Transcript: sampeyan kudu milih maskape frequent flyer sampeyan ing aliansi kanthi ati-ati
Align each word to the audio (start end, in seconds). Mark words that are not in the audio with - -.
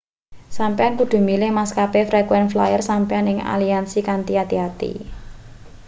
sampeyan 0.57 0.95
kudu 0.99 1.17
milih 1.29 1.51
maskape 1.59 2.01
frequent 2.09 2.47
flyer 2.53 2.81
sampeyan 2.89 3.29
ing 3.31 3.37
aliansi 3.53 3.99
kanthi 4.07 4.33
ati-ati 4.43 4.91